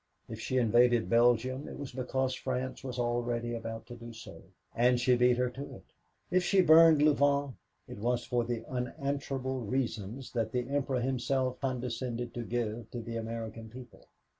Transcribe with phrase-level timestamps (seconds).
[0.27, 4.41] If she invaded Belgium it was because France was already about to do so,
[4.75, 5.83] and she beat her to it.
[6.31, 7.55] If she burned Louvain,
[7.87, 13.15] it was for the unanswerable reasons that the Emperor himself condescended to give to the
[13.17, 14.07] American people.